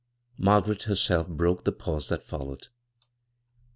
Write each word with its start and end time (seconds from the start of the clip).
Margaret 0.39 0.81
herself 0.89 1.27
broke 1.27 1.63
the 1.63 1.71
pause 1.71 2.09
that 2.09 2.23
followed. 2.23 2.69